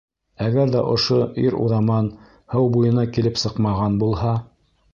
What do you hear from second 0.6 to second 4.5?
ҙә ошо ир-уҙаман һыу буйына килеп сыҡмаған булһа?..